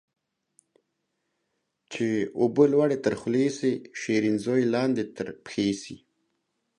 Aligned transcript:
چي 1.91 2.07
اوبه 2.39 2.63
لوړي 2.71 2.97
تر 3.05 3.13
خولې 3.19 3.47
سي، 3.57 3.71
شيرين 4.01 4.35
زوى 4.43 4.63
لاندي 4.73 5.05
تر 5.17 5.27
پښي 5.43 5.69
سي 5.81 5.95